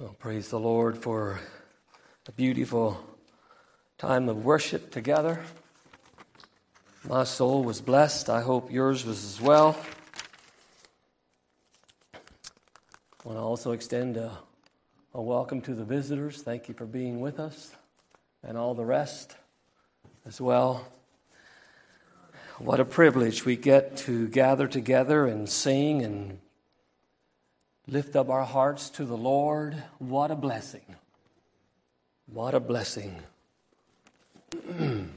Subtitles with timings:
[0.00, 1.38] Well, praise the Lord for
[2.26, 2.98] a beautiful
[3.98, 5.44] time of worship together.
[7.06, 8.30] My soul was blessed.
[8.30, 9.78] I hope yours was as well.
[12.14, 12.18] I
[13.24, 14.38] want to also extend a,
[15.12, 16.40] a welcome to the visitors.
[16.40, 17.76] Thank you for being with us
[18.42, 19.36] and all the rest
[20.24, 20.88] as well.
[22.56, 26.38] What a privilege we get to gather together and sing and
[27.90, 29.82] lift up our hearts to the Lord.
[29.98, 30.94] What a blessing!
[32.26, 33.20] What a blessing.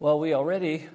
[0.00, 0.88] well, we already,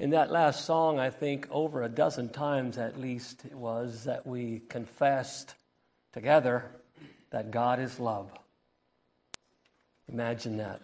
[0.00, 4.26] in that last song, I think over a dozen times at least, it was that
[4.26, 5.54] we confessed
[6.16, 6.64] together
[7.28, 8.30] that God is love.
[10.10, 10.80] Imagine that.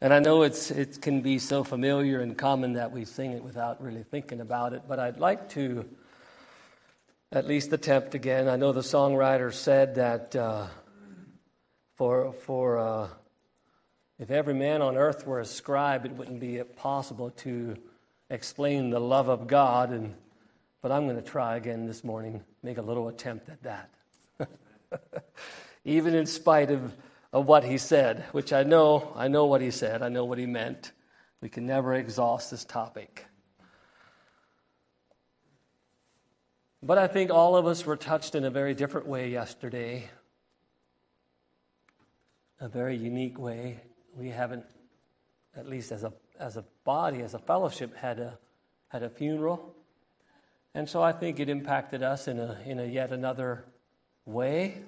[0.00, 3.44] And I know it's, it can be so familiar and common that we sing it
[3.44, 5.88] without really thinking about it, but I'd like to
[7.30, 8.48] at least attempt again.
[8.48, 10.66] I know the songwriter said that uh,
[11.94, 13.08] for, for uh,
[14.18, 17.76] if every man on earth were a scribe, it wouldn't be possible to
[18.28, 20.16] explain the love of God and
[20.84, 23.88] but I'm going to try again this morning, make a little attempt at that.
[25.86, 26.94] Even in spite of,
[27.32, 30.36] of what he said, which I know, I know what he said, I know what
[30.36, 30.92] he meant.
[31.40, 33.24] We can never exhaust this topic.
[36.82, 40.10] But I think all of us were touched in a very different way yesterday,
[42.60, 43.80] a very unique way.
[44.14, 44.66] We haven't,
[45.56, 48.38] at least as a, as a body, as a fellowship, had a,
[48.88, 49.74] had a funeral
[50.74, 53.64] and so I think it impacted us in a, in a yet another
[54.24, 54.82] way.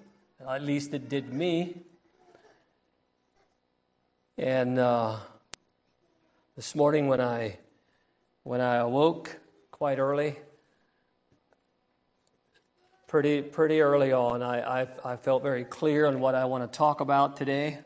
[0.47, 1.77] At least it did me.
[4.37, 5.17] And uh,
[6.56, 7.59] this morning when I
[8.43, 9.38] when I awoke
[9.71, 10.37] quite early,
[13.06, 16.77] pretty pretty early on, I, I, I felt very clear on what I want to
[16.77, 17.78] talk about today.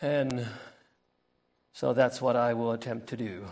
[0.00, 0.46] And
[1.74, 3.44] so that's what I will attempt to do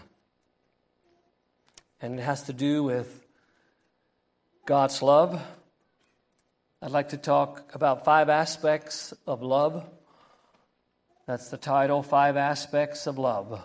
[2.04, 3.24] and it has to do with
[4.66, 5.40] God's love.
[6.82, 9.88] I'd like to talk about five aspects of love.
[11.26, 13.58] That's the title Five Aspects of Love.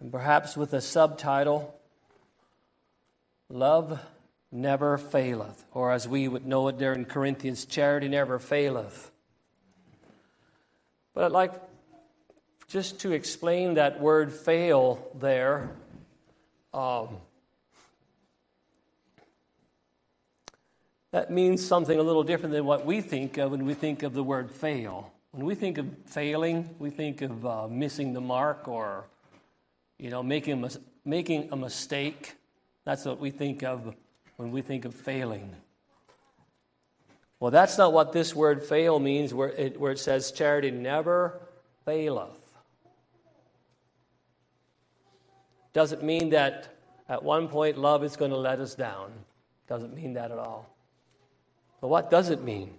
[0.00, 1.78] And perhaps with a subtitle
[3.50, 4.00] Love
[4.50, 9.10] Never Faileth, or as we would know it there in Corinthians, Charity Never Faileth.
[11.12, 11.52] But I'd like
[12.70, 15.70] just to explain that word fail there,
[16.72, 17.08] um,
[21.10, 24.14] that means something a little different than what we think of when we think of
[24.14, 25.12] the word fail.
[25.32, 29.04] When we think of failing, we think of uh, missing the mark or,
[29.98, 30.70] you know, making a,
[31.04, 32.36] making a mistake.
[32.84, 33.96] That's what we think of
[34.36, 35.56] when we think of failing.
[37.40, 41.40] Well, that's not what this word fail means, where it, where it says charity never
[41.84, 42.39] faileth.
[45.72, 46.74] Doesn't mean that
[47.08, 49.12] at one point love is going to let us down.
[49.68, 50.68] Doesn't mean that at all.
[51.80, 52.74] But what does it mean?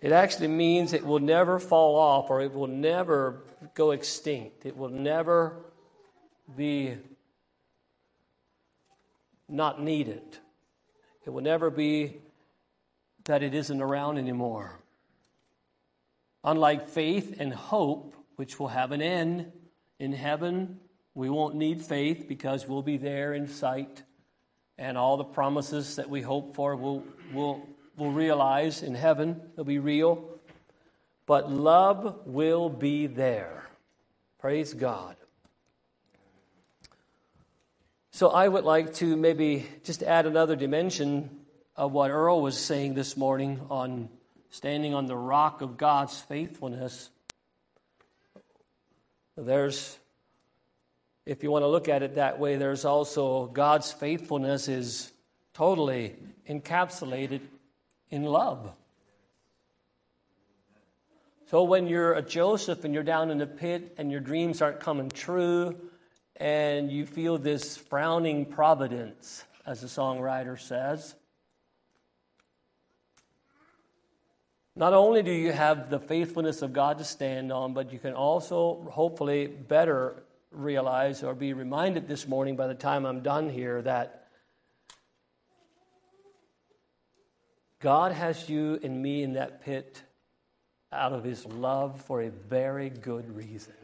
[0.00, 3.44] It actually means it will never fall off or it will never
[3.74, 4.66] go extinct.
[4.66, 5.56] It will never
[6.56, 6.96] be
[9.48, 10.38] not needed.
[11.24, 12.16] It will never be
[13.26, 14.80] that it isn't around anymore.
[16.42, 19.52] Unlike faith and hope, which will have an end,
[20.02, 20.80] in heaven,
[21.14, 24.02] we won't need faith because we'll be there in sight,
[24.76, 27.64] and all the promises that we hope for will will
[27.96, 29.40] will realize in heaven.
[29.54, 30.28] They'll be real.
[31.24, 33.68] But love will be there.
[34.40, 35.14] Praise God.
[38.10, 41.30] So I would like to maybe just add another dimension
[41.76, 44.08] of what Earl was saying this morning on
[44.50, 47.08] standing on the rock of God's faithfulness.
[49.36, 49.98] There's,
[51.24, 55.12] if you want to look at it that way, there's also God's faithfulness is
[55.54, 56.16] totally
[56.48, 57.40] encapsulated
[58.10, 58.72] in love.
[61.46, 64.80] So when you're a Joseph and you're down in the pit and your dreams aren't
[64.80, 65.76] coming true
[66.36, 71.14] and you feel this frowning providence, as the songwriter says,
[74.74, 78.14] Not only do you have the faithfulness of God to stand on, but you can
[78.14, 83.82] also hopefully better realize or be reminded this morning by the time I'm done here
[83.82, 84.28] that
[87.80, 90.02] God has you and me in that pit
[90.90, 93.74] out of his love for a very good reason.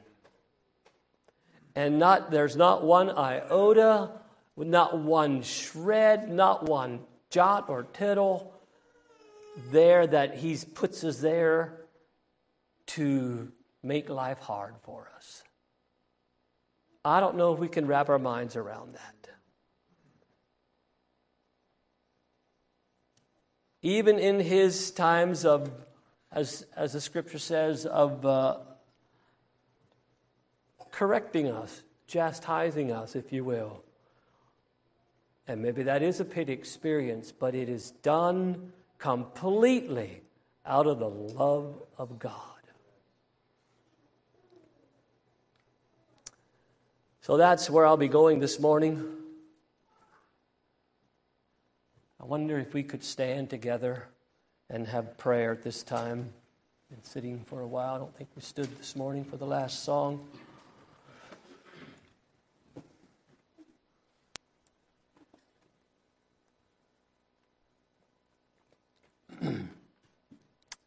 [1.75, 4.11] And not there's not one iota,
[4.57, 7.01] not one shred, not one
[7.31, 8.55] jot or tittle
[9.71, 11.81] there that he puts us there
[12.87, 13.53] to
[13.83, 15.43] make life hard for us.
[17.05, 19.15] I don't know if we can wrap our minds around that.
[23.83, 25.71] Even in his times of,
[26.33, 28.59] as, as the scripture says, of uh,
[30.91, 33.83] correcting us, chastising us, if you will.
[35.47, 40.23] And maybe that is a pity experience, but it is done completely
[40.67, 42.35] out of the love of God.
[47.21, 49.05] So that's where I'll be going this morning.
[52.21, 54.09] I wonder if we could stand together
[54.71, 56.33] and have prayer at this time.
[56.91, 57.95] Been sitting for a while.
[57.95, 60.27] I don't think we stood this morning for the last song.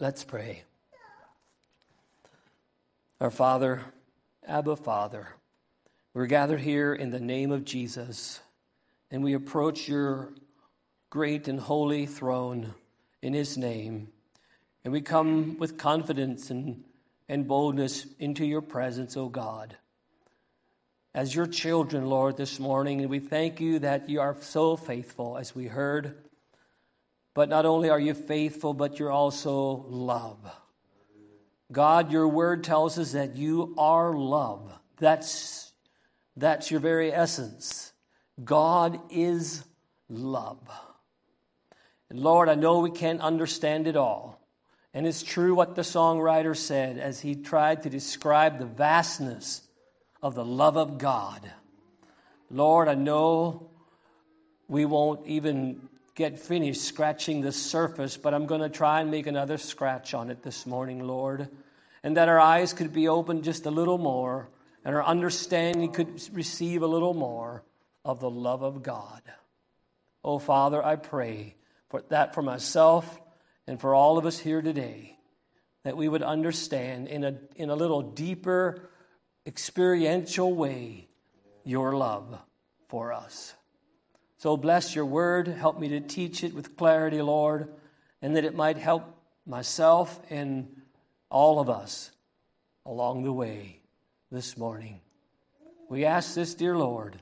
[0.02, 0.64] Let's pray.
[3.20, 3.84] Our Father,
[4.48, 5.28] Abba Father,
[6.16, 8.40] we're gathered here in the name of Jesus,
[9.12, 10.30] and we approach your
[11.12, 12.74] great and holy throne
[13.22, 14.08] in His name.
[14.84, 16.84] And we come with confidence and,
[17.30, 19.78] and boldness into your presence, O God.
[21.14, 25.38] As your children, Lord, this morning, and we thank you that you are so faithful,
[25.38, 26.16] as we heard
[27.34, 30.40] but not only are you faithful, but you're also love.
[31.72, 34.72] God, your word tells us that you are love.
[34.98, 35.72] That's,
[36.36, 37.94] that's your very essence.
[38.44, 39.64] God is
[40.10, 40.60] love.
[42.10, 44.42] And Lord, I know we can't understand it all.
[44.94, 49.62] And it's true what the songwriter said as he tried to describe the vastness
[50.22, 51.50] of the love of God.
[52.50, 53.70] Lord, I know
[54.68, 55.88] we won't even
[56.22, 60.30] get finished scratching the surface, but I'm going to try and make another scratch on
[60.30, 61.50] it this morning, Lord.
[62.04, 64.48] And that our eyes could be opened just a little more,
[64.86, 67.64] and our understanding could receive a little more
[68.06, 69.24] of the love of God.
[70.24, 71.56] Oh, Father, I pray
[71.90, 73.20] for that for myself
[73.66, 75.18] and for all of us here today,
[75.84, 78.90] that we would understand in a, in a little deeper,
[79.48, 81.08] experiential way
[81.64, 82.38] your love
[82.90, 83.56] for us.
[84.42, 85.48] So bless your word.
[85.48, 87.72] Help me to teach it with clarity, Lord,
[88.24, 89.04] and that it might help
[89.46, 90.82] myself and
[91.30, 92.10] all of us
[92.84, 93.82] along the way
[94.32, 95.00] this morning.
[95.90, 97.22] We ask this, dear Lord,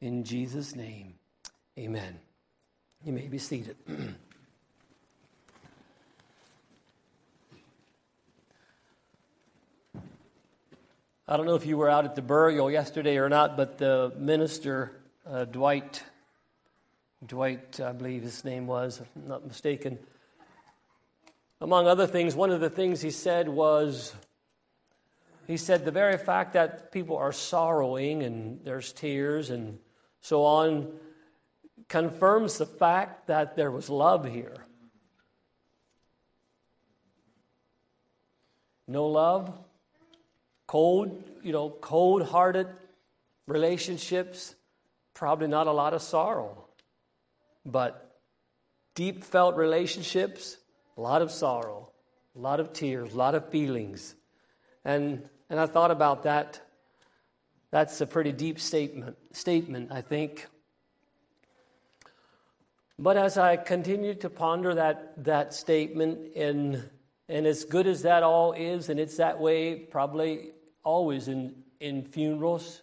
[0.00, 1.14] in Jesus' name.
[1.76, 2.20] Amen.
[3.04, 3.74] You may be seated.
[11.26, 14.12] I don't know if you were out at the burial yesterday or not, but the
[14.16, 14.92] minister,
[15.28, 16.04] uh, Dwight
[17.26, 19.98] Dwight, I believe his name was, if I'm not mistaken.
[21.60, 24.12] Among other things, one of the things he said was
[25.46, 29.78] he said the very fact that people are sorrowing and there's tears and
[30.20, 30.92] so on
[31.88, 34.56] confirms the fact that there was love here.
[38.88, 39.52] No love,
[40.66, 42.66] cold, you know, cold hearted
[43.46, 44.54] relationships,
[45.14, 46.61] probably not a lot of sorrow.
[47.64, 48.16] But
[48.94, 50.56] deep felt relationships,
[50.96, 51.90] a lot of sorrow,
[52.36, 54.14] a lot of tears, a lot of feelings.
[54.84, 56.60] And, and I thought about that.
[57.70, 60.46] That's a pretty deep statement, statement, I think.
[62.98, 66.88] But as I continued to ponder that, that statement, and,
[67.28, 70.50] and as good as that all is, and it's that way probably
[70.84, 72.82] always in, in funerals,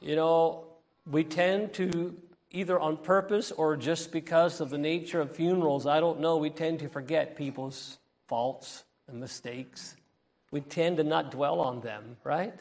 [0.00, 0.71] you know,
[1.10, 2.16] we tend to,
[2.50, 6.50] either on purpose or just because of the nature of funerals, I don't know, we
[6.50, 9.96] tend to forget people's faults and mistakes.
[10.50, 12.54] We tend to not dwell on them, right?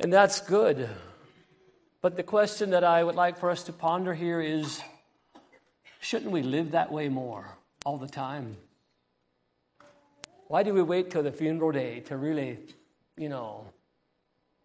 [0.00, 0.88] And that's good.
[2.00, 4.80] But the question that I would like for us to ponder here is
[6.00, 7.46] shouldn't we live that way more
[7.84, 8.56] all the time?
[10.46, 12.58] Why do we wait till the funeral day to really,
[13.16, 13.66] you know,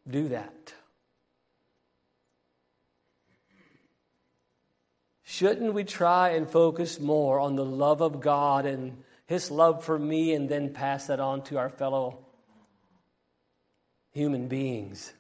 [0.10, 0.74] do that?
[5.34, 9.98] Shouldn't we try and focus more on the love of God and His love for
[9.98, 12.20] me and then pass that on to our fellow
[14.12, 15.12] human beings.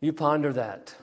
[0.00, 0.94] You ponder that.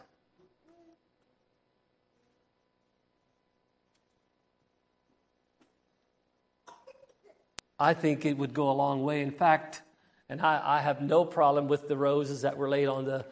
[7.77, 9.21] I think it would go a long way.
[9.21, 9.83] In fact,
[10.27, 13.27] and I, I, have no problem with the roses that were laid on the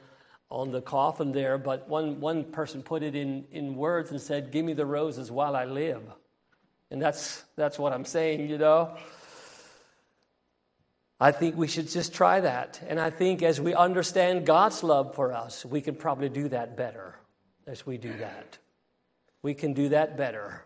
[0.49, 4.51] on the coffin there, but one, one person put it in, in words and said,
[4.51, 6.01] Give me the roses while I live.
[6.89, 8.95] And that's that's what I'm saying, you know.
[11.19, 12.81] I think we should just try that.
[12.87, 16.77] And I think as we understand God's love for us, we can probably do that
[16.77, 17.15] better
[17.65, 18.57] as we do that.
[19.41, 20.63] We can do that better.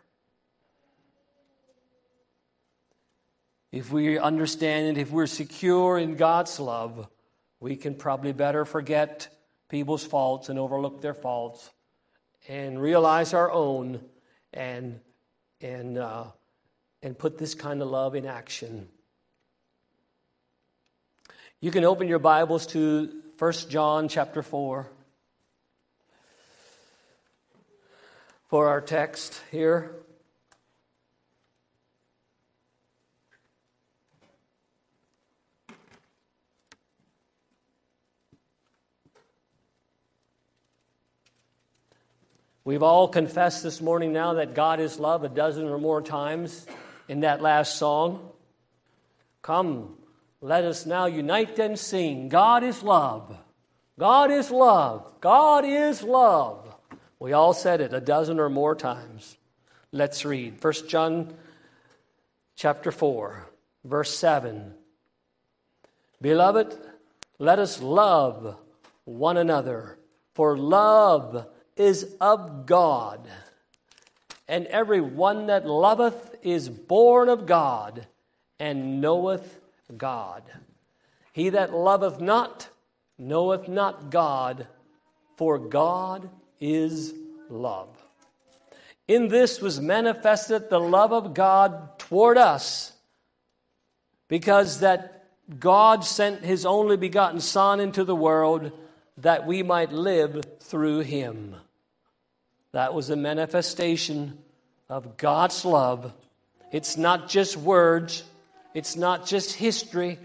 [3.72, 7.08] If we understand it, if we're secure in God's love,
[7.62, 9.30] we can probably better forget
[9.72, 11.72] people's faults and overlook their faults
[12.50, 14.02] and realize our own
[14.54, 15.00] and,
[15.62, 16.26] and, uh,
[17.02, 18.90] and put this kind of love in action.
[21.62, 24.88] You can open your Bibles to 1 John chapter 4
[28.50, 29.96] for our text here.
[42.64, 46.68] We've all confessed this morning now that God is love a dozen or more times
[47.08, 48.30] in that last song.
[49.42, 49.98] Come,
[50.42, 52.30] let us now unite and sing.
[52.30, 53.36] God is love.
[53.98, 55.12] God is love.
[55.22, 56.72] God is love.
[57.18, 59.38] We all said it a dozen or more times.
[59.92, 61.34] Let's read 1 John
[62.56, 63.50] chapter 4,
[63.86, 64.76] verse 7.
[66.22, 66.78] Beloved,
[67.40, 68.56] let us love
[69.06, 69.98] one another,
[70.36, 71.48] for love
[71.82, 73.28] is of God.
[74.48, 78.06] And every one that loveth is born of God
[78.60, 79.60] and knoweth
[79.98, 80.44] God.
[81.34, 82.70] He that loveth not
[83.18, 84.68] knoweth not God,
[85.38, 87.14] for God is
[87.50, 87.90] love.
[89.08, 92.94] In this was manifested the love of God toward us,
[94.28, 98.72] because that God sent his only begotten Son into the world
[99.18, 101.56] that we might live through him.
[102.74, 104.38] That was a manifestation
[104.90, 106.14] of God's love.
[106.72, 108.24] It's not just words,
[108.74, 110.20] it's not just history,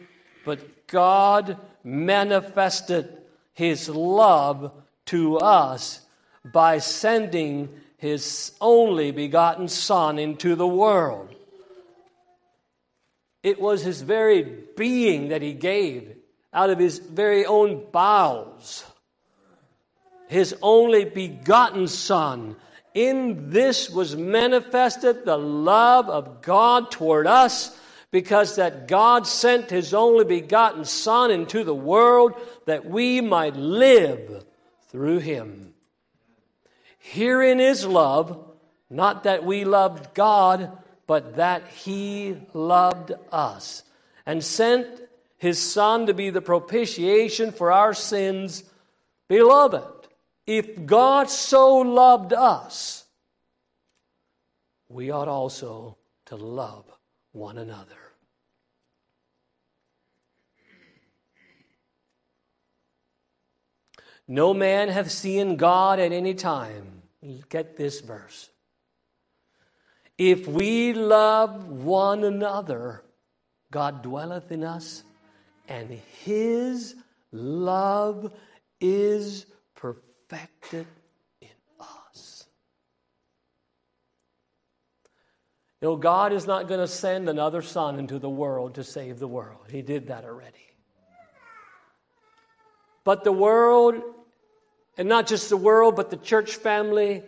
[0.45, 3.17] but God manifested
[3.53, 4.73] his love
[5.07, 6.01] to us
[6.45, 11.35] by sending his only begotten Son into the world.
[13.43, 14.43] It was his very
[14.77, 16.17] being that he gave
[16.53, 18.85] out of his very own bowels
[20.29, 22.57] his only begotten Son.
[22.95, 27.79] In this was manifested the love of God toward us
[28.11, 34.45] because that God sent his only begotten Son into the world that we might live
[34.89, 35.75] through him.
[36.99, 38.43] Herein is love,
[38.89, 43.83] not that we loved God, but that he loved us
[44.25, 44.89] and sent
[45.39, 48.65] his Son to be the propitiation for our sins.
[49.29, 49.96] Beloved,
[50.47, 53.05] if God so loved us,
[54.89, 56.85] we ought also to love
[57.33, 57.97] one another.
[64.29, 67.03] No man hath seen God at any time.
[67.49, 68.51] Get this verse.
[70.19, 73.03] If we love one another,
[73.71, 75.03] God dwelleth in us,
[75.69, 76.97] and his
[77.33, 78.33] love
[78.81, 79.47] is
[80.29, 80.87] perfected
[81.41, 81.49] in
[81.81, 82.47] us.
[85.81, 89.19] You know, God is not going to send another son into the world to save
[89.19, 89.67] the world.
[89.71, 90.53] He did that already.
[93.05, 94.03] But the world,
[94.99, 97.23] and not just the world, but the church family,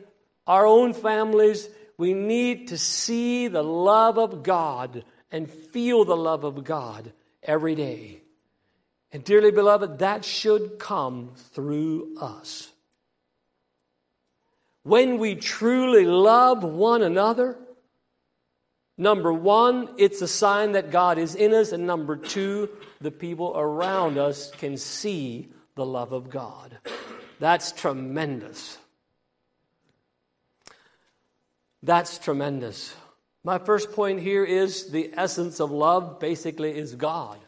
[0.47, 6.45] our own families, we need to see the love of God and feel the love
[6.45, 7.13] of God
[7.43, 8.23] every day.
[9.13, 12.73] And dearly beloved, that should come through us.
[14.83, 17.59] When we truly love one another,
[18.97, 22.71] number one, it's a sign that God is in us, and number two,
[23.01, 26.79] the people around us can see the love of God.
[27.39, 28.79] That's tremendous.
[31.83, 32.95] That's tremendous.
[33.45, 37.39] My first point here is the essence of love basically is God.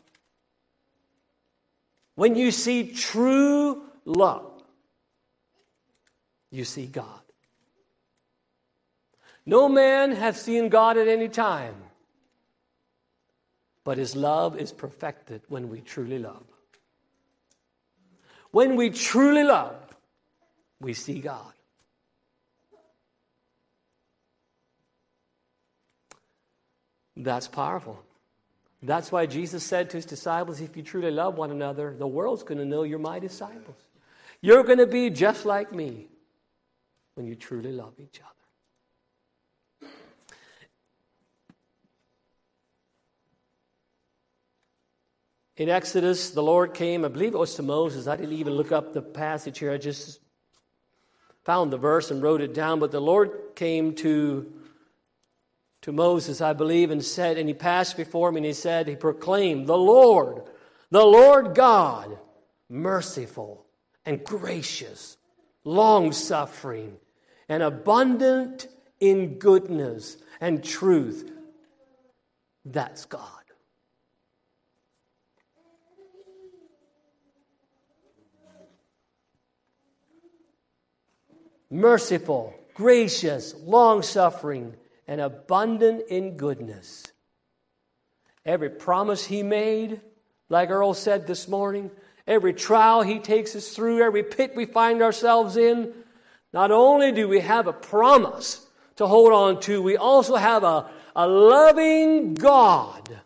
[2.15, 4.63] When you see true love,
[6.51, 7.20] you see God.
[9.47, 11.75] No man hath seen God at any time.
[13.85, 16.45] But his love is perfected when we truly love.
[18.51, 19.77] When we truly love,
[20.81, 21.53] we see God.
[27.17, 28.03] That's powerful.
[28.83, 32.43] That's why Jesus said to his disciples, If you truly love one another, the world's
[32.43, 33.77] going to know you're my disciples.
[34.41, 36.09] You're going to be just like me
[37.15, 38.40] when you truly love each other.
[45.61, 48.07] In Exodus, the Lord came, I believe it was to Moses.
[48.07, 49.71] I didn't even look up the passage here.
[49.71, 50.19] I just
[51.45, 52.79] found the verse and wrote it down.
[52.81, 54.51] But the Lord came to
[55.83, 58.97] to Moses, I believe, and said, and he passed before me and he said, he
[58.97, 60.45] proclaimed, The Lord,
[60.91, 62.19] the Lord God,
[62.71, 63.67] merciful
[64.07, 65.19] and gracious,
[65.65, 66.97] long suffering,
[67.51, 68.67] and abundant
[68.99, 71.31] in goodness and truth.
[72.65, 73.40] That's God.
[81.71, 84.75] Merciful, gracious, long suffering,
[85.07, 87.05] and abundant in goodness.
[88.45, 90.01] Every promise he made,
[90.49, 91.91] like Earl said this morning,
[92.27, 95.93] every trial he takes us through, every pit we find ourselves in,
[96.53, 100.91] not only do we have a promise to hold on to, we also have a,
[101.15, 103.21] a loving God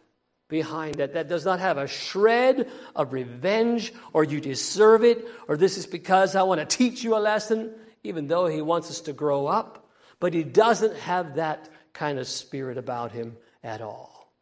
[0.48, 5.56] behind it that does not have a shred of revenge or you deserve it or
[5.56, 7.72] this is because I want to teach you a lesson,
[8.04, 9.88] even though he wants us to grow up.
[10.20, 14.32] But he doesn't have that kind of spirit about him at all.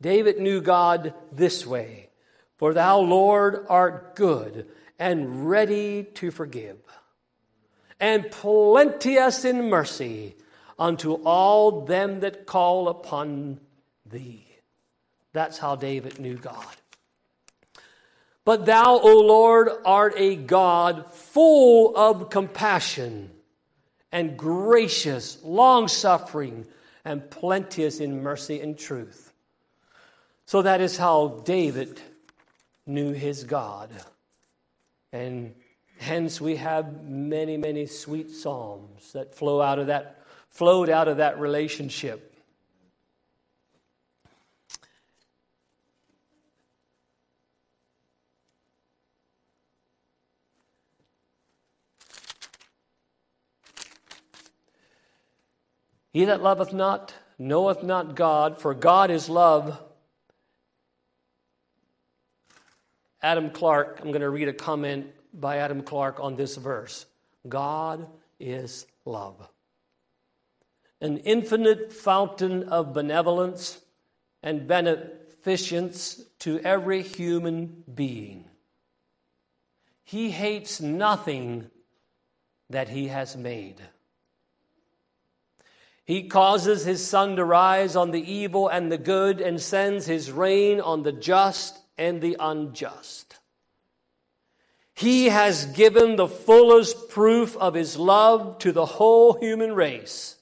[0.00, 2.08] David knew God this way
[2.56, 4.68] For thou, Lord, art good
[4.98, 6.78] and ready to forgive,
[7.98, 10.36] and plenteous in mercy
[10.78, 13.60] unto all them that call upon
[14.06, 14.46] thee.
[15.32, 16.76] That's how David knew God.
[18.50, 23.30] But thou, O Lord, art a God full of compassion
[24.10, 26.66] and gracious, long suffering,
[27.04, 29.32] and plenteous in mercy and truth.
[30.46, 32.00] So that is how David
[32.86, 33.90] knew his God.
[35.12, 35.54] And
[35.98, 41.18] hence we have many, many sweet psalms that flow out of that, flowed out of
[41.18, 42.29] that relationship.
[56.12, 59.80] He that loveth not knoweth not God, for God is love.
[63.22, 67.06] Adam Clarke, I'm going to read a comment by Adam Clarke on this verse.
[67.48, 68.06] God
[68.38, 69.48] is love.
[71.00, 73.80] An infinite fountain of benevolence
[74.42, 78.44] and beneficence to every human being.
[80.04, 81.70] He hates nothing
[82.68, 83.80] that he has made.
[86.10, 90.32] He causes his sun to rise on the evil and the good and sends his
[90.32, 93.38] rain on the just and the unjust.
[94.92, 100.34] He has given the fullest proof of his love to the whole human race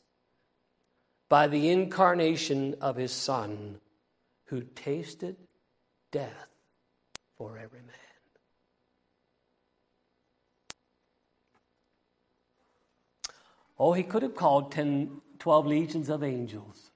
[1.28, 3.78] by the incarnation of his Son,
[4.46, 5.36] who tasted
[6.10, 6.48] death
[7.36, 7.94] for every man.
[13.78, 16.90] Oh, he could have called 10 12 legions of angels,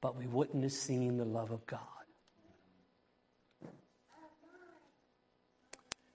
[0.00, 1.80] but we wouldn't have seen the love of God.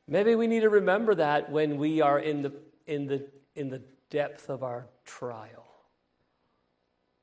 [0.07, 2.53] Maybe we need to remember that when we are in the,
[2.85, 5.65] in the, in the depth of our trial.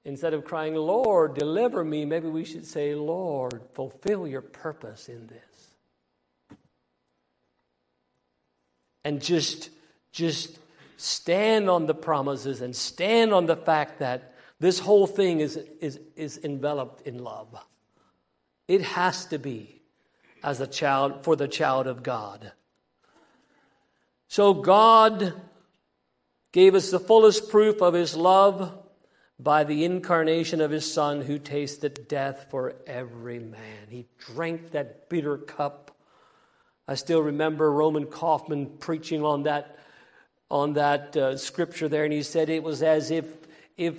[0.07, 5.27] Instead of crying, Lord, deliver me, maybe we should say, Lord, fulfill your purpose in
[5.27, 6.59] this.
[9.05, 9.69] And just,
[10.13, 10.59] just
[10.99, 16.01] stand on the promises and stand on the fact that this whole thing is, is,
[16.17, 17.49] is enveloped in love.
[18.67, 19.81] It has to be
[20.43, 22.53] as a child for the child of God.
[24.27, 25.41] So God
[26.51, 28.77] gave us the fullest proof of his love
[29.39, 33.87] by the incarnation of his son who tasted death for every man.
[33.89, 35.97] He drank that bitter cup.
[36.89, 39.79] I still remember Roman Kaufman preaching on that
[40.51, 43.27] on that uh, scripture there, and he said it was as if,
[43.77, 43.99] if,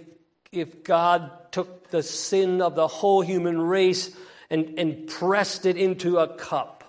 [0.51, 4.15] if God took the sin of the whole human race
[4.49, 6.83] and, and pressed it into a cup,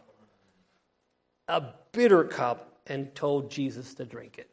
[1.49, 4.51] a bitter cup, and told Jesus to drink it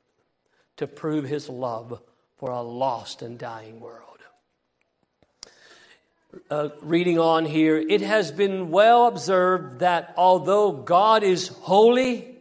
[0.78, 2.02] to prove his love
[2.38, 4.04] for a lost and dying world.
[6.50, 12.36] uh, reading on here, it has been well observed that although God is holy,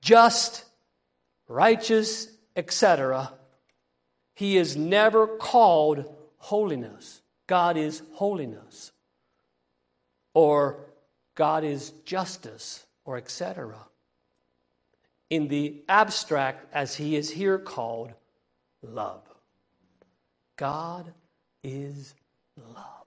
[0.00, 0.64] just,
[1.52, 3.32] righteous, etc.,
[4.34, 6.04] he is never called
[6.38, 7.20] holiness.
[7.46, 8.92] God is holiness.
[10.34, 10.86] Or
[11.34, 13.76] God is justice, or etc.
[15.28, 18.12] In the abstract, as he is here called,
[18.82, 19.22] love.
[20.56, 21.12] God
[21.62, 22.14] is
[22.56, 23.06] love.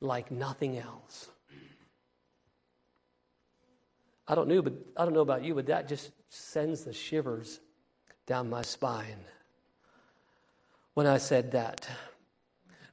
[0.00, 1.28] Like nothing else.
[4.26, 7.60] I don't know, but I don't know about you, but that just sends the shivers
[8.26, 9.24] down my spine
[10.94, 11.88] when I said that.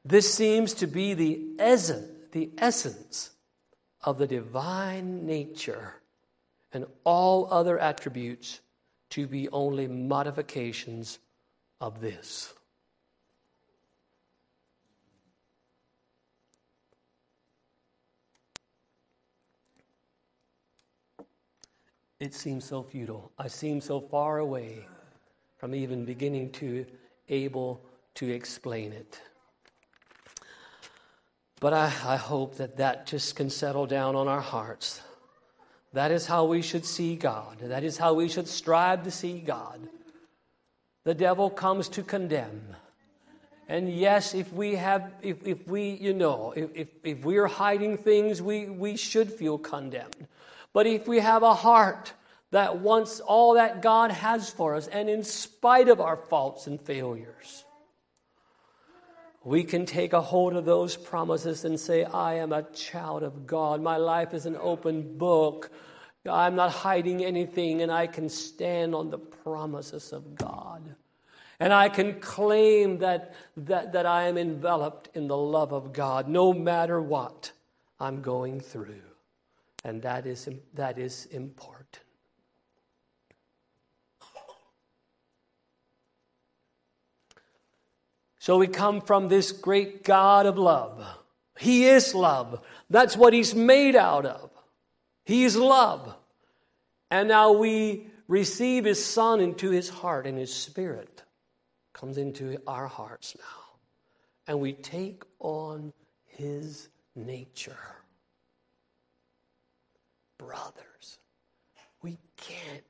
[0.03, 3.31] This seems to be the essence, the essence
[4.03, 5.95] of the divine nature
[6.71, 8.61] and all other attributes
[9.11, 11.19] to be only modifications
[11.79, 12.53] of this.
[22.21, 23.31] It seems so futile.
[23.39, 24.85] I seem so far away
[25.57, 26.85] from even beginning to
[27.29, 27.81] able
[28.13, 29.19] to explain it.
[31.59, 35.01] But I, I hope that that just can settle down on our hearts.
[35.93, 37.57] That is how we should see God.
[37.59, 39.79] That is how we should strive to see God.
[41.05, 42.75] The devil comes to condemn.
[43.67, 47.97] And yes, if we have, if, if we, you know, if, if, if we're hiding
[47.97, 50.27] things, we, we should feel condemned.
[50.73, 52.13] But if we have a heart
[52.51, 56.79] that wants all that God has for us, and in spite of our faults and
[56.79, 57.65] failures,
[59.43, 63.47] we can take a hold of those promises and say, I am a child of
[63.47, 63.81] God.
[63.81, 65.71] My life is an open book.
[66.29, 70.95] I'm not hiding anything, and I can stand on the promises of God.
[71.59, 76.27] And I can claim that, that, that I am enveloped in the love of God
[76.27, 77.51] no matter what
[77.99, 79.10] I'm going through.
[79.83, 81.99] And that is, that is important.
[88.39, 91.05] So we come from this great God of love.
[91.59, 92.61] He is love.
[92.89, 94.49] That's what He's made out of.
[95.25, 96.15] He's love.
[97.11, 101.21] And now we receive His Son into His heart, and His Spirit
[101.93, 103.77] comes into our hearts now.
[104.47, 105.93] And we take on
[106.25, 107.77] His nature
[110.45, 111.19] brothers.
[112.01, 112.83] We can't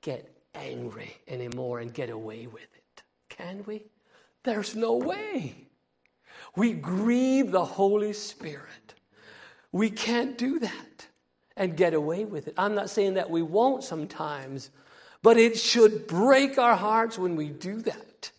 [0.00, 3.02] get angry anymore and get away with it.
[3.28, 3.84] Can we?
[4.44, 5.54] There's no way.
[6.56, 8.94] We grieve the Holy Spirit.
[9.72, 11.08] We can't do that
[11.56, 12.54] and get away with it.
[12.56, 14.70] I'm not saying that we won't sometimes,
[15.22, 18.30] but it should break our hearts when we do that.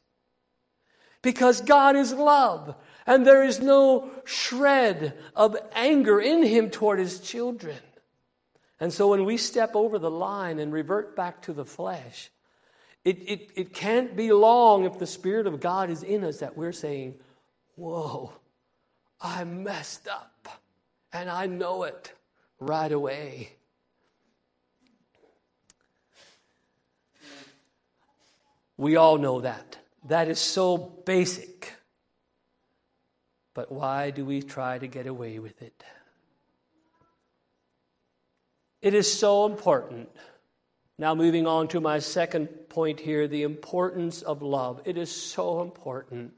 [1.21, 2.75] Because God is love,
[3.07, 7.77] and there is no shred of anger in Him toward His children.
[8.79, 12.29] And so when we step over the line and revert back to the flesh,
[13.05, 16.57] it, it, it can't be long if the Spirit of God is in us that
[16.57, 17.15] we're saying,
[17.75, 18.33] Whoa,
[19.21, 20.49] I messed up.
[21.13, 22.11] And I know it
[22.59, 23.51] right away.
[28.77, 29.77] We all know that.
[30.05, 31.73] That is so basic.
[33.53, 35.83] But why do we try to get away with it?
[38.85, 40.09] It is so important.
[40.99, 44.79] Now, moving on to my second point here the importance of love.
[44.85, 46.33] It is so important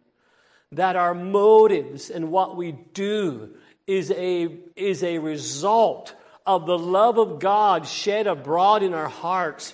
[0.71, 7.17] that our motives and what we do is a, is a result of the love
[7.17, 9.73] of God shed abroad in our hearts.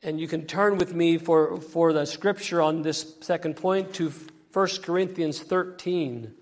[0.00, 4.12] And you can turn with me for, for the scripture on this second point to
[4.52, 6.34] 1 Corinthians 13.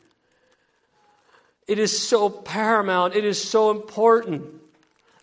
[1.67, 4.61] It is so paramount, it is so important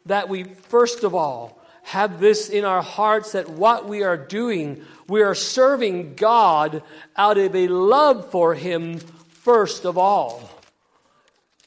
[0.06, 4.84] that we, first of all, have this in our hearts that what we are doing,
[5.08, 6.82] we are serving God
[7.16, 10.50] out of a love for Him first of all.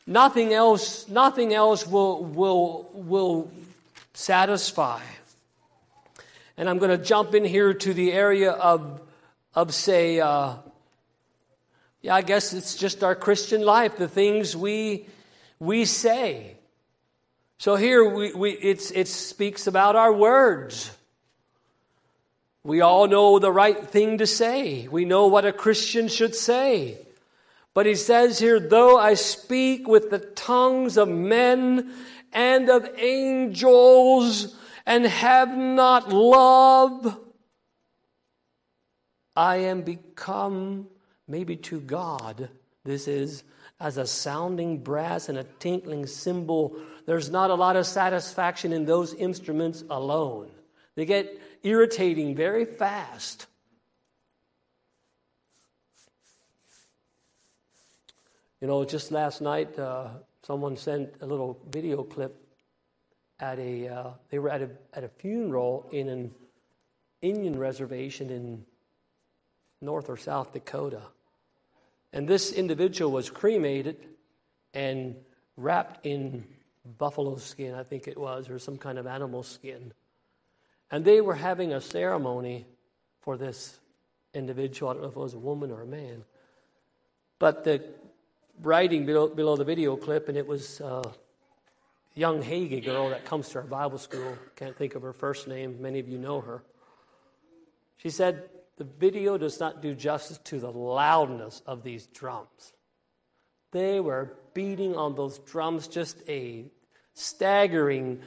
[0.06, 3.50] Nothing else, nothing else will, will, will
[4.14, 5.02] satisfy.
[6.56, 9.02] And I'm going to jump in here to the area of,
[9.54, 10.54] of say, uh,
[12.00, 15.06] yeah, I guess it's just our Christian life, the things we,
[15.58, 16.56] we say.
[17.58, 20.90] So here we, we, it speaks about our words.
[22.62, 24.88] We all know the right thing to say.
[24.88, 26.98] We know what a Christian should say.
[27.74, 31.92] But he says here, though I speak with the tongues of men
[32.32, 37.18] and of angels and have not love,
[39.36, 40.88] I am become
[41.28, 42.48] maybe to God,
[42.84, 43.44] this is
[43.78, 46.76] as a sounding brass and a tinkling cymbal.
[47.06, 50.50] There's not a lot of satisfaction in those instruments alone.
[50.96, 53.46] They get irritating very fast.
[58.60, 60.08] You know, just last night, uh,
[60.42, 62.42] someone sent a little video clip
[63.38, 66.34] at a, uh, they were at a, at a funeral in an
[67.22, 68.64] Indian reservation in
[69.80, 71.02] North or South Dakota.
[72.12, 74.08] And this individual was cremated
[74.72, 75.16] and
[75.56, 76.44] wrapped in
[76.86, 79.92] buffalo skin, I think it was, or some kind of animal skin.
[80.90, 82.66] And they were having a ceremony
[83.20, 83.78] for this
[84.34, 84.90] individual.
[84.90, 86.24] I don't know if it was a woman or a man.
[87.38, 87.82] But the
[88.62, 91.10] writing below, below the video clip, and it was a
[92.14, 94.38] young Hagee girl that comes to our Bible school.
[94.56, 95.80] Can't think of her first name.
[95.80, 96.62] Many of you know her.
[97.98, 102.72] She said, The video does not do justice to the loudness of these drums.
[103.72, 106.64] They were beating on those drums just a
[107.16, 108.22] staggering,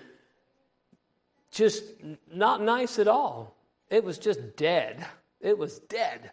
[1.51, 1.83] just
[2.31, 3.55] not nice at all.
[3.89, 5.05] It was just dead.
[5.41, 6.31] It was dead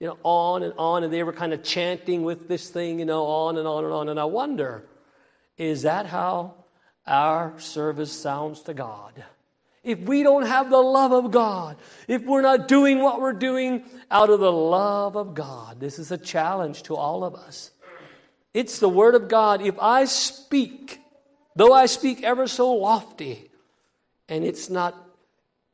[0.00, 3.04] you know, on and on, and they were kind of chanting with this thing, you
[3.04, 4.08] know, on and on and on.
[4.08, 4.84] And I wonder,
[5.56, 6.54] is that how
[7.06, 9.24] our service sounds to God?
[9.82, 11.76] If we don't have the love of God,
[12.08, 16.10] if we're not doing what we're doing out of the love of God, this is
[16.10, 17.70] a challenge to all of us.
[18.52, 19.62] It's the Word of God.
[19.62, 21.00] If I speak,
[21.56, 23.50] though I speak ever so lofty,
[24.28, 24.94] and it's not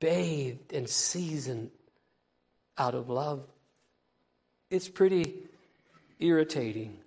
[0.00, 1.70] bathed and seasoned
[2.76, 3.44] out of love,
[4.70, 5.34] it's pretty
[6.18, 6.98] irritating,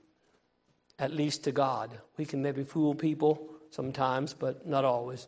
[1.00, 1.92] at least to God.
[2.18, 5.28] We can maybe fool people sometimes, but not always.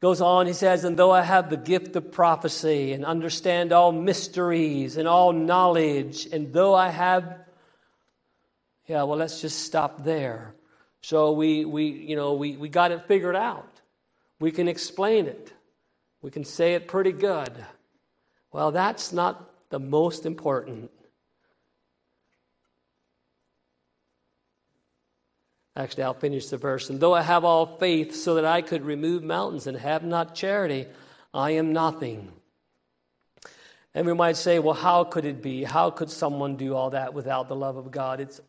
[0.00, 3.92] Goes on, he says, And though I have the gift of prophecy and understand all
[3.92, 7.38] mysteries and all knowledge, and though I have,
[8.86, 10.55] yeah, well, let's just stop there.
[11.06, 13.80] So we, we you know, we, we got it figured out.
[14.40, 15.52] We can explain it.
[16.20, 17.52] We can say it pretty good.
[18.50, 20.90] Well, that's not the most important.
[25.76, 26.90] Actually, I'll finish the verse.
[26.90, 30.34] And though I have all faith so that I could remove mountains and have not
[30.34, 30.88] charity,
[31.32, 32.32] I am nothing.
[33.94, 35.62] And we might say, well, how could it be?
[35.62, 38.20] How could someone do all that without the love of God?
[38.20, 38.40] It's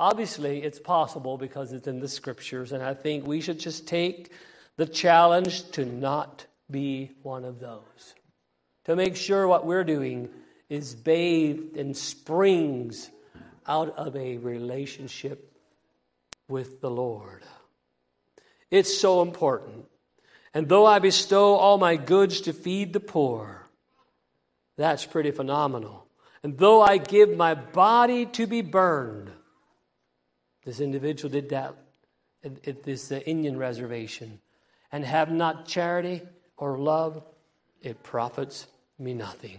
[0.00, 4.32] obviously it's possible because it's in the scriptures, and I think we should just take
[4.76, 8.14] the challenge to not be one of those
[8.84, 10.28] to make sure what we're doing
[10.68, 13.10] is bathed and springs
[13.66, 15.52] out of a relationship
[16.48, 17.42] with the Lord.
[18.70, 19.84] It's so important.
[20.54, 23.68] And though I bestow all my goods to feed the poor,
[24.76, 26.06] that's pretty phenomenal.
[26.42, 29.30] And though I give my body to be burned,
[30.64, 31.74] this individual did that
[32.44, 34.40] at, this uh, Indian reservation,
[34.92, 36.22] and have not charity
[36.56, 37.22] or love,
[37.82, 38.66] it profits
[38.98, 39.58] me nothing.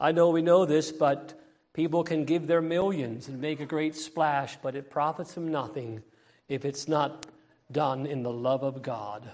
[0.00, 1.40] I know we know this, but
[1.72, 6.02] people can give their millions and make a great splash, but it profits them nothing
[6.48, 7.26] if it's not
[7.70, 9.30] done in the love of God.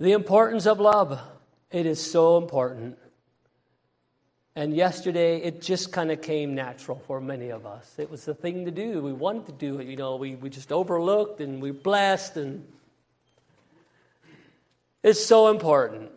[0.00, 1.20] The importance of love.
[1.70, 2.98] It is so important.
[4.56, 7.94] And yesterday, it just kind of came natural for many of us.
[7.98, 9.02] It was the thing to do.
[9.02, 9.86] We wanted to do it.
[9.86, 12.66] You know, we, we just overlooked and we blessed, and
[15.02, 16.10] it's so important.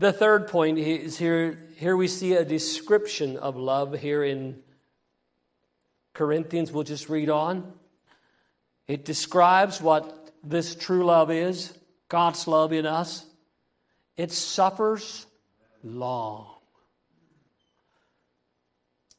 [0.00, 4.62] The third point is here, here we see a description of love here in
[6.12, 6.72] Corinthians.
[6.72, 7.72] We'll just read on.
[8.88, 11.72] It describes what this true love is
[12.08, 13.24] God's love in us.
[14.16, 15.26] It suffers
[15.82, 16.46] long.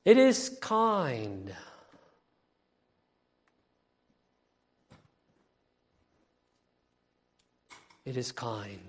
[0.03, 1.53] It is kind.
[8.03, 8.79] It is kind.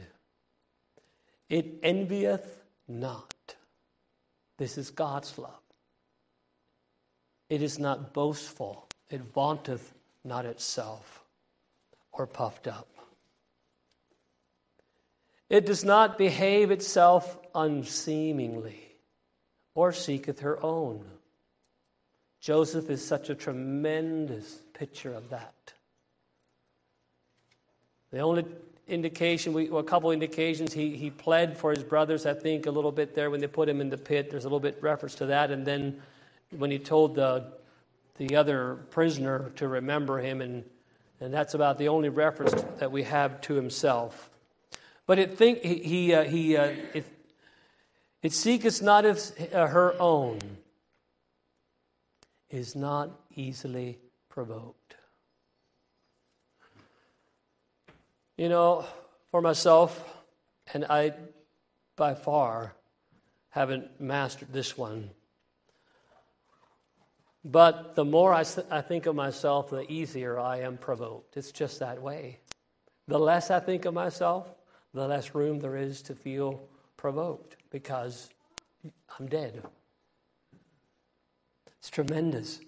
[1.48, 3.54] It envieth not.
[4.56, 5.50] This is God's love.
[7.50, 8.88] It is not boastful.
[9.10, 9.92] It vaunteth
[10.24, 11.21] not itself
[12.12, 12.88] or puffed up.
[15.48, 18.80] It does not behave itself unseemingly
[19.74, 21.04] or seeketh her own.
[22.40, 25.72] Joseph is such a tremendous picture of that.
[28.10, 28.44] The only
[28.88, 32.70] indication, we, well, a couple indications, he, he pled for his brothers, I think, a
[32.70, 34.30] little bit there when they put him in the pit.
[34.30, 35.50] There's a little bit reference to that.
[35.50, 36.02] And then
[36.50, 37.52] when he told the
[38.18, 40.64] the other prisoner to remember him, and,
[41.22, 44.28] and that's about the only reference that we have to himself.
[45.06, 47.04] But it think he he, uh, he uh, it,
[48.22, 50.40] it seeketh not his, uh, her own,
[52.50, 54.96] is not easily provoked.
[58.36, 58.84] You know,
[59.30, 60.04] for myself,
[60.74, 61.12] and I
[61.94, 62.74] by far
[63.50, 65.10] haven't mastered this one.
[67.44, 71.36] But the more I, I think of myself, the easier I am provoked.
[71.36, 72.38] It's just that way.
[73.08, 74.48] The less I think of myself,
[74.94, 76.60] the less room there is to feel
[76.96, 78.30] provoked because
[79.18, 79.62] I'm dead.
[81.78, 82.60] It's tremendous.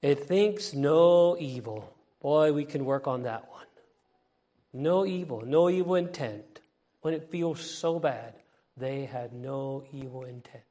[0.00, 1.94] It thinks no evil.
[2.20, 3.66] Boy, we can work on that one.
[4.72, 6.60] No evil, no evil intent.
[7.02, 8.34] When it feels so bad,
[8.78, 10.64] they had no evil intent.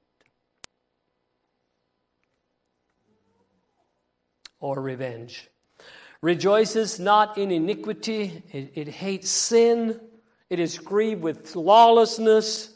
[4.63, 5.49] Or revenge.
[6.21, 9.99] Rejoices not in iniquity, it, it hates sin,
[10.49, 12.73] it is grieved with lawlessness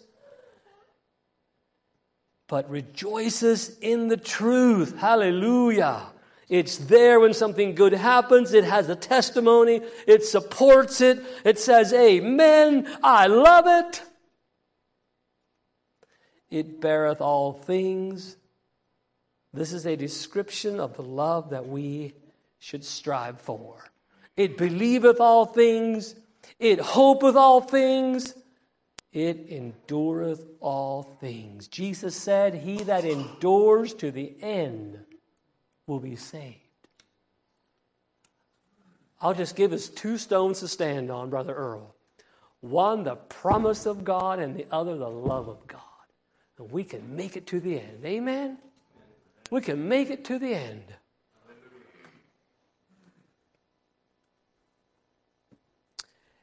[2.47, 4.97] but rejoices in the truth.
[4.97, 6.01] Hallelujah.
[6.49, 8.53] It's there when something good happens.
[8.53, 9.81] It has a testimony.
[10.07, 11.21] It supports it.
[11.43, 12.87] It says, Amen.
[13.03, 14.01] I love it.
[16.49, 18.37] It beareth all things.
[19.53, 22.13] This is a description of the love that we
[22.59, 23.91] should strive for.
[24.35, 26.15] It believeth all things.
[26.59, 28.33] It hopeth all things
[29.17, 31.67] it endureth all things.
[31.67, 34.99] Jesus said, He that endures to the end
[35.87, 36.57] will be saved.
[39.19, 41.95] I'll just give us two stones to stand on, Brother Earl.
[42.61, 45.81] One, the promise of God, and the other, the love of God.
[46.59, 48.05] And we can make it to the end.
[48.05, 48.59] Amen?
[49.49, 50.83] We can make it to the end.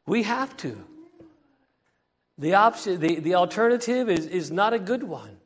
[0.06, 0.84] We have to.
[2.36, 5.38] The, option, the, the alternative is, is not a good one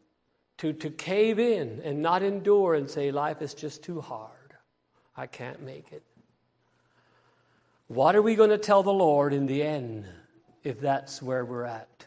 [0.58, 4.32] to, to cave in and not endure and say, Life is just too hard.
[5.16, 6.02] I can't make it.
[7.88, 10.06] What are we going to tell the Lord in the end
[10.62, 12.06] if that's where we're at?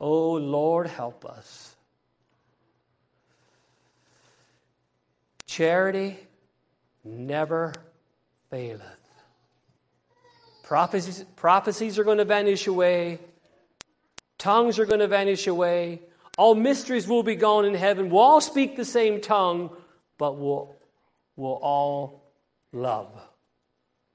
[0.00, 1.75] Oh, Lord, help us.
[5.56, 6.18] Charity
[7.02, 7.72] never
[8.50, 8.82] faileth.
[10.62, 13.20] Prophecies, prophecies are going to vanish away.
[14.36, 16.02] Tongues are going to vanish away.
[16.36, 18.10] All mysteries will be gone in heaven.
[18.10, 19.74] We'll all speak the same tongue,
[20.18, 20.76] but we'll,
[21.36, 22.34] we'll all
[22.74, 23.18] love.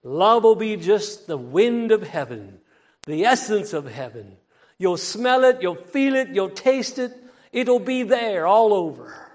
[0.04, 2.60] Love will be just the wind of heaven,
[3.08, 4.38] the essence of heaven.
[4.77, 7.17] You'll smell it, you'll feel it, you'll taste it.
[7.51, 9.31] It'll be there all over.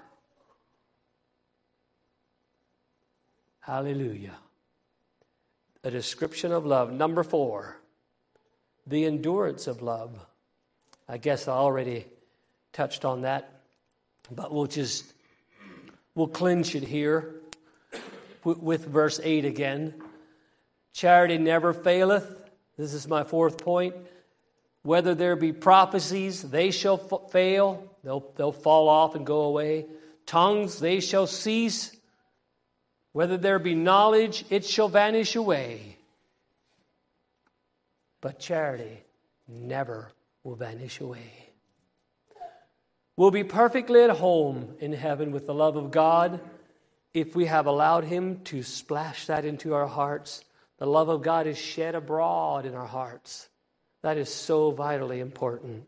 [3.67, 4.37] Hallelujah.
[5.83, 6.89] A description of love.
[6.89, 7.75] Number four,
[8.87, 10.25] the endurance of love.
[11.09, 12.05] I guess I already
[12.71, 13.59] touched on that,
[14.31, 15.13] but we'll just
[16.15, 17.41] we'll clinch it here
[18.45, 19.95] with verse 8 again.
[20.93, 22.25] Charity never faileth.
[22.77, 23.95] This is my fourth point.
[24.83, 27.83] Whether there be prophecies, they shall fail.
[28.05, 29.87] They'll, they'll fall off and go away.
[30.25, 31.96] Tongues, they shall cease.
[33.11, 35.97] Whether there be knowledge, it shall vanish away.
[38.21, 39.03] But charity
[39.47, 40.11] never
[40.43, 41.31] will vanish away.
[43.15, 46.39] We'll be perfectly at home in heaven with the love of God
[47.13, 50.43] if we have allowed Him to splash that into our hearts.
[50.77, 53.49] The love of God is shed abroad in our hearts.
[54.03, 55.87] That is so vitally important.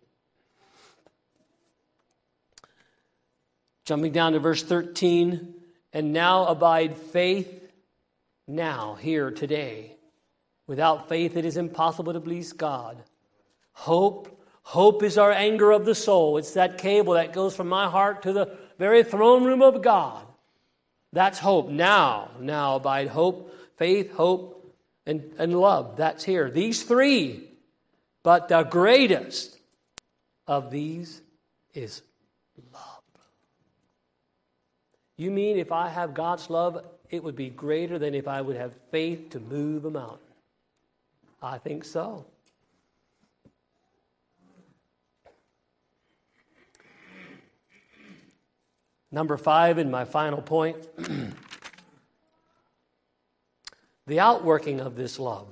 [3.86, 5.54] Jumping down to verse 13,
[5.94, 7.64] and now abide faith,
[8.48, 9.96] now, here, today.
[10.68, 12.98] Without faith, it is impossible to please God.
[13.74, 16.38] Hope, Hope is our anchor of the soul.
[16.38, 20.24] It's that cable that goes from my heart to the very throne room of God.
[21.12, 21.70] That's hope.
[21.70, 24.76] Now, now abide hope, faith, hope,
[25.08, 25.98] and, and love.
[25.98, 26.52] That's here.
[26.52, 27.50] These three.
[28.22, 29.58] But the greatest
[30.46, 31.20] of these
[31.74, 32.04] is
[32.72, 32.89] love.
[35.20, 38.56] You mean if I have God's love, it would be greater than if I would
[38.56, 40.20] have faith to move a mountain?
[41.42, 42.26] I think so.
[49.12, 50.78] Number five, and my final point
[54.08, 55.48] the outworking of this love.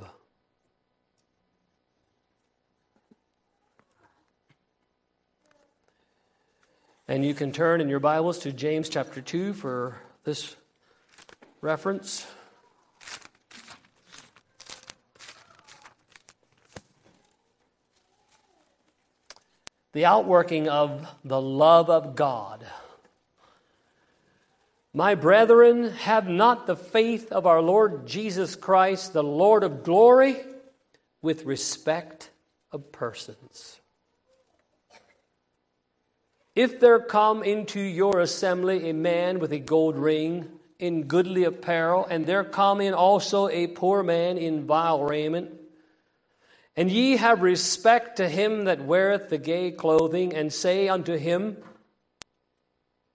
[7.10, 9.96] And you can turn in your Bibles to James chapter 2 for
[10.26, 10.58] this
[11.62, 12.28] reference.
[19.94, 22.68] The outworking of the love of God.
[24.94, 30.36] My brethren, have not the faith of our Lord Jesus Christ, the Lord of glory,
[31.22, 32.32] with respect
[32.74, 33.80] of persons.
[36.58, 40.50] If there come into your assembly a man with a gold ring
[40.80, 45.52] in goodly apparel, and there come in also a poor man in vile raiment,
[46.76, 51.58] and ye have respect to him that weareth the gay clothing, and say unto him,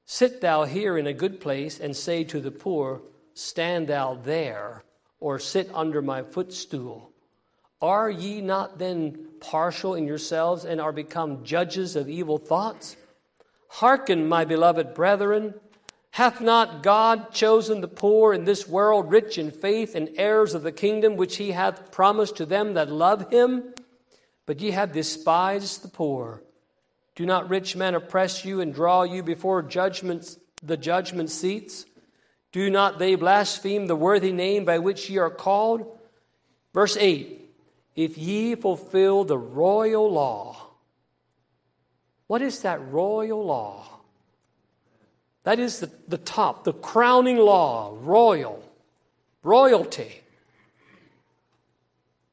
[0.06, 3.02] Sit thou here in a good place, and say to the poor,
[3.34, 4.84] Stand thou there,
[5.18, 7.10] or sit under my footstool.
[7.80, 12.96] Are ye not then partial in yourselves, and are become judges of evil thoughts?
[13.76, 15.54] Hearken, my beloved brethren.
[16.10, 20.62] Hath not God chosen the poor in this world rich in faith and heirs of
[20.62, 23.72] the kingdom which he hath promised to them that love him?
[24.44, 26.42] But ye have despised the poor.
[27.14, 31.86] Do not rich men oppress you and draw you before judgments, the judgment seats?
[32.52, 35.98] Do not they blaspheme the worthy name by which ye are called?
[36.74, 37.40] Verse 8
[37.96, 40.61] If ye fulfill the royal law,
[42.26, 43.86] what is that royal law?
[45.44, 48.62] That is the, the top, the crowning law, royal,
[49.42, 50.20] royalty.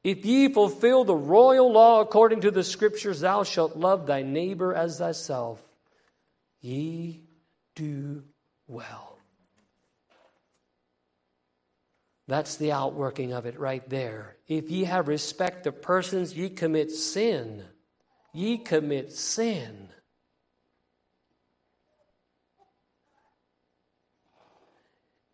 [0.02, 4.74] If ye fulfill the royal law according to the scriptures, thou shalt love thy neighbor
[4.74, 5.62] as thyself,
[6.60, 7.20] ye
[7.74, 8.22] do
[8.66, 9.18] well.
[12.28, 14.36] That's the outworking of it right there.
[14.46, 17.64] If ye have respect to persons, ye commit sin.
[18.32, 19.88] Ye commit sin.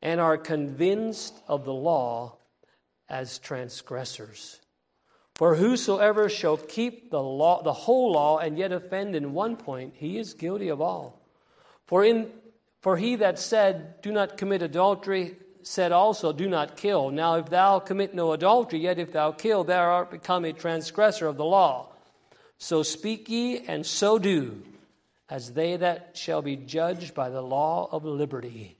[0.02, 2.38] And are convinced of the law
[3.08, 4.60] as transgressors.
[5.34, 9.94] For whosoever shall keep the law, the whole law, and yet offend in one point,
[9.96, 11.20] he is guilty of all.
[11.86, 12.30] For in
[12.86, 15.34] for he that said, Do not commit adultery,
[15.64, 17.10] said also, Do not kill.
[17.10, 21.26] Now if thou commit no adultery, yet if thou kill, thou art become a transgressor
[21.26, 21.95] of the law.
[22.58, 24.62] So speak ye, and so do,
[25.28, 28.78] as they that shall be judged by the law of liberty.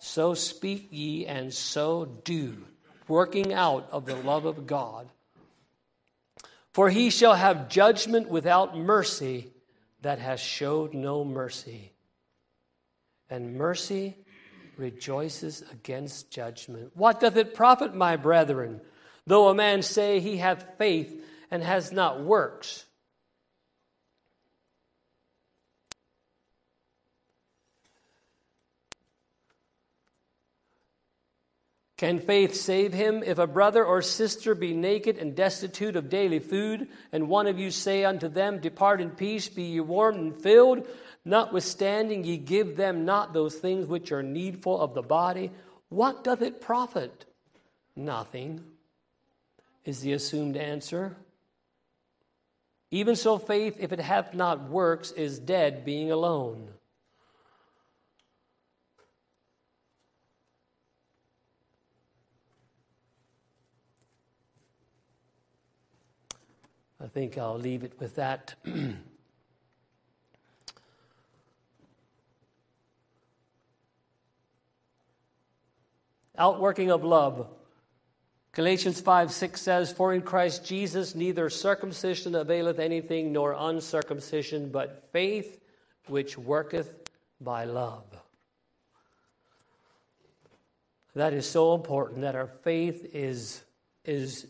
[0.00, 2.64] So speak ye, and so do
[3.08, 5.08] working out of the love of God.
[6.72, 9.50] For he shall have judgment without mercy
[10.02, 11.92] that has showed no mercy.
[13.30, 14.16] And mercy
[14.76, 16.92] rejoices against judgment.
[16.94, 18.80] What doth it profit, my brethren,
[19.26, 22.84] though a man say he hath faith and has not works?
[31.98, 33.24] Can faith save him?
[33.24, 37.58] If a brother or sister be naked and destitute of daily food, and one of
[37.58, 40.86] you say unto them, Depart in peace, be ye warmed and filled,
[41.24, 45.50] notwithstanding ye give them not those things which are needful of the body,
[45.88, 47.24] what doth it profit?
[47.96, 48.62] Nothing,
[49.84, 51.16] is the assumed answer.
[52.92, 56.68] Even so, faith, if it hath not works, is dead, being alone.
[67.00, 68.54] I think I'll leave it with that.
[76.36, 77.46] Outworking of love.
[78.52, 85.08] Galatians 5 6 says, For in Christ Jesus neither circumcision availeth anything, nor uncircumcision, but
[85.12, 85.60] faith
[86.08, 86.92] which worketh
[87.40, 88.04] by love.
[91.14, 93.62] That is so important that our faith is,
[94.04, 94.46] is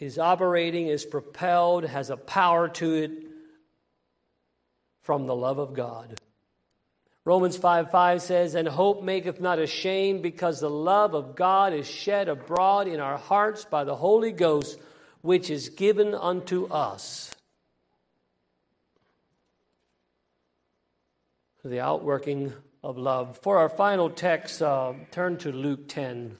[0.00, 3.10] is operating, is propelled, has a power to it
[5.02, 6.18] from the love of God.
[7.24, 11.88] Romans 5 5 says, And hope maketh not ashamed, because the love of God is
[11.88, 14.78] shed abroad in our hearts by the Holy Ghost,
[15.20, 17.30] which is given unto us.
[21.62, 23.38] The outworking of love.
[23.42, 26.38] For our final text, uh, turn to Luke 10.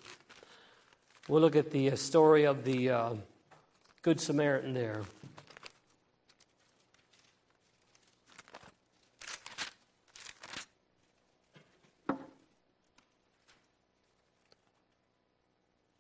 [1.28, 2.90] We'll look at the story of the.
[2.90, 3.14] Uh,
[4.03, 5.03] Good Samaritan there.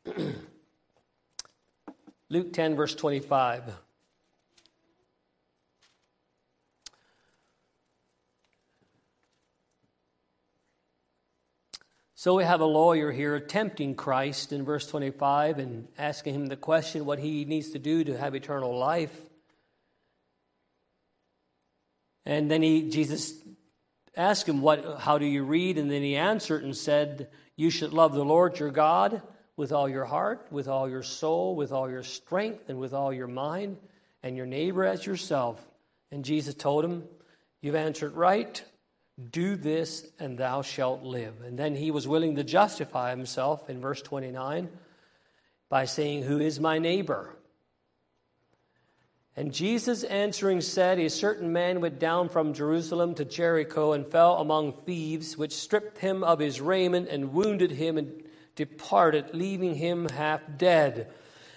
[2.30, 3.74] Luke 10, verse 25.
[12.20, 16.56] So we have a lawyer here tempting Christ in verse 25 and asking him the
[16.56, 19.18] question what he needs to do to have eternal life.
[22.26, 23.32] And then he, Jesus
[24.14, 25.78] asked him, what, How do you read?
[25.78, 29.22] And then he answered and said, You should love the Lord your God
[29.56, 33.14] with all your heart, with all your soul, with all your strength, and with all
[33.14, 33.78] your mind,
[34.22, 35.58] and your neighbor as yourself.
[36.12, 37.04] And Jesus told him,
[37.62, 38.62] You've answered right.
[39.30, 41.42] Do this, and thou shalt live.
[41.42, 44.68] And then he was willing to justify himself in verse 29
[45.68, 47.36] by saying, Who is my neighbor?
[49.36, 54.36] And Jesus answering said, A certain man went down from Jerusalem to Jericho and fell
[54.36, 58.22] among thieves, which stripped him of his raiment and wounded him and
[58.56, 61.12] departed, leaving him half dead.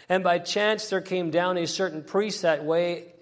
[0.08, 3.13] And by chance there came down a certain priest that way,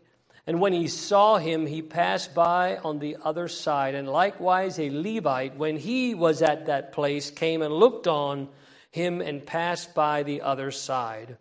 [0.48, 3.94] and when he saw him, he passed by on the other side.
[3.94, 8.50] And likewise a Levite, when he was at that place, came and looked on
[8.90, 11.38] him and passed by the other side.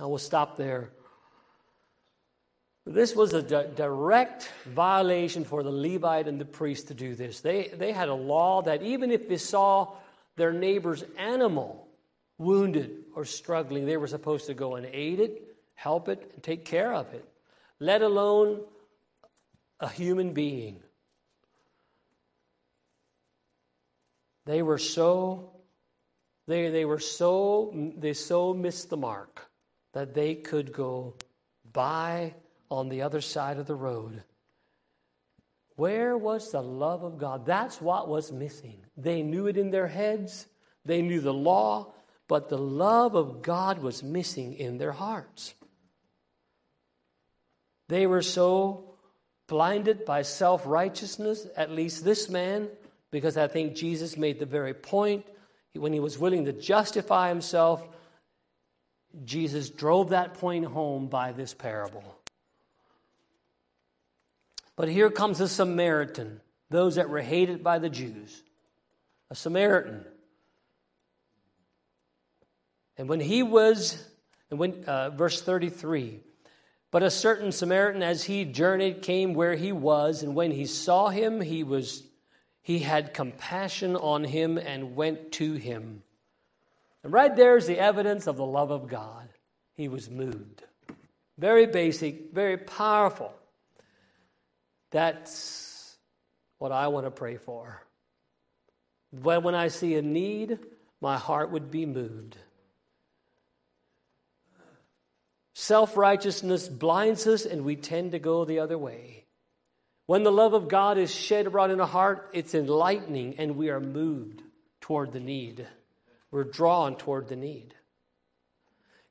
[0.00, 0.90] I will stop there.
[2.84, 7.40] This was a di- direct violation for the Levite and the priest to do this.
[7.40, 9.92] They, they had a law that even if they saw
[10.36, 11.86] their neighbor's animal
[12.38, 15.42] wounded or struggling, they were supposed to go and aid it,
[15.74, 17.27] help it, and take care of it,
[17.80, 18.60] let alone
[19.80, 20.82] a human being.
[24.46, 25.50] They were so
[26.46, 29.50] they, they were so they so missed the mark
[29.92, 31.14] that they could go
[31.72, 32.34] by
[32.70, 34.22] on the other side of the road.
[35.76, 37.46] Where was the love of God?
[37.46, 38.80] That's what was missing.
[38.96, 40.46] They knew it in their heads,
[40.84, 41.92] they knew the law,
[42.26, 45.54] but the love of God was missing in their hearts.
[47.88, 48.84] They were so
[49.46, 52.68] blinded by self righteousness, at least this man,
[53.10, 55.26] because I think Jesus made the very point
[55.74, 57.86] when he was willing to justify himself.
[59.24, 62.04] Jesus drove that point home by this parable.
[64.76, 68.42] But here comes a Samaritan, those that were hated by the Jews.
[69.30, 70.04] A Samaritan.
[72.96, 74.04] And when he was,
[74.50, 76.20] and when, uh, verse 33,
[76.90, 81.08] but a certain Samaritan, as he journeyed, came where he was, and when he saw
[81.08, 82.02] him, he was
[82.62, 86.02] he had compassion on him and went to him.
[87.02, 89.26] And right there is the evidence of the love of God.
[89.74, 90.64] He was moved.
[91.38, 93.32] Very basic, very powerful.
[94.90, 95.96] That's
[96.58, 97.82] what I want to pray for.
[99.12, 100.58] When, when I see a need,
[101.00, 102.36] my heart would be moved.
[105.60, 109.24] Self righteousness blinds us, and we tend to go the other way.
[110.06, 113.68] When the love of God is shed abroad in a heart, it's enlightening, and we
[113.68, 114.40] are moved
[114.80, 115.66] toward the need.
[116.30, 117.74] We're drawn toward the need.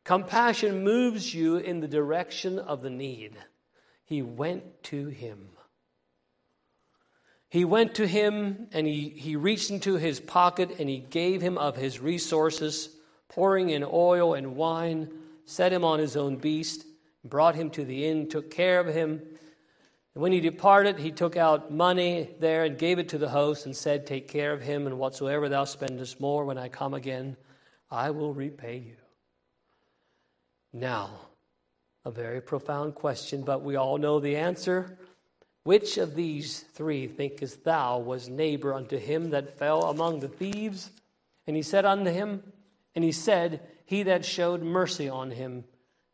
[0.06, 3.34] Compassion moves you in the direction of the need.
[4.06, 5.50] He went to him.
[7.50, 11.58] He went to him and he, he reached into his pocket and he gave him
[11.58, 12.88] of his resources,
[13.28, 15.10] pouring in oil and wine,
[15.48, 16.86] set him on his own beast,
[17.24, 19.22] brought him to the inn, took care of him.
[20.14, 23.66] And when he departed, he took out money there and gave it to the host
[23.66, 27.38] and said, Take care of him, and whatsoever thou spendest more when I come again,
[27.89, 28.98] I will repay you.
[30.74, 31.12] Now,
[32.04, 34.98] a very profound question, but we all know the answer.
[35.64, 40.91] Which of these three thinkest thou was neighbor unto him that fell among the thieves?
[41.45, 42.43] And he said unto him,
[42.95, 45.64] and he said, He that showed mercy on him.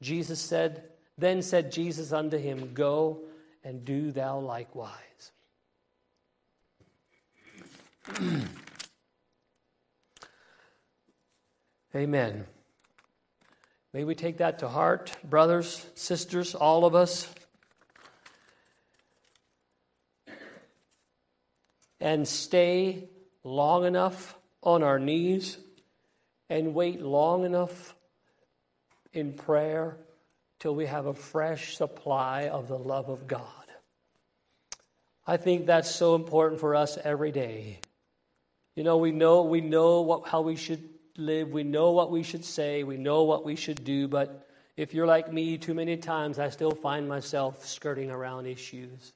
[0.01, 0.83] Jesus said,
[1.17, 3.23] Then said Jesus unto him, Go
[3.63, 4.93] and do thou likewise.
[11.95, 12.45] Amen.
[13.91, 17.27] May we take that to heart, brothers, sisters, all of us.
[22.03, 23.07] and stay
[23.45, 25.57] long enough on our knees
[26.53, 27.95] and wait long enough
[29.11, 29.97] in prayer
[30.59, 33.47] till we have a fresh supply of the love of God.
[35.25, 37.79] I think that's so important for us every day.
[38.75, 40.87] You know, we know we know what, how we should
[41.17, 44.47] live, we know what we should say, we know what we should do, but
[44.77, 49.11] if you're like me, too many times I still find myself skirting around issues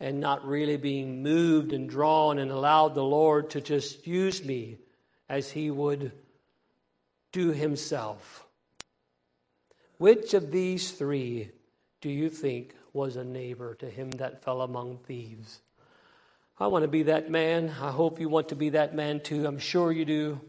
[0.00, 4.78] and not really being moved and drawn and allowed the Lord to just use me
[5.28, 6.12] as He would
[7.32, 8.46] do Himself.
[9.98, 11.50] Which of these three
[12.00, 15.60] do you think was a neighbor to him that fell among thieves?
[16.60, 17.68] I want to be that man.
[17.68, 19.46] I hope you want to be that man too.
[19.46, 20.40] I'm sure you do.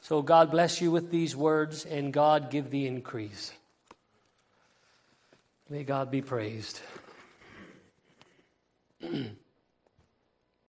[0.00, 3.52] So God bless you with these words, and God give the increase.
[5.68, 6.80] May God be praised.